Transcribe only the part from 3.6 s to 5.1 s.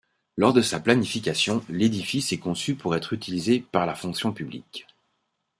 par la fonction publique.